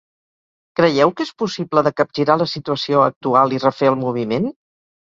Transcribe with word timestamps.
Creieu 0.79 1.11
que 1.19 1.27
és 1.27 1.33
possible 1.43 1.85
de 1.89 1.93
capgirar 2.01 2.39
la 2.45 2.51
situació 2.57 3.07
actual 3.13 3.59
i 3.61 3.65
refer 3.71 3.93
el 3.95 4.05
moviment? 4.07 4.55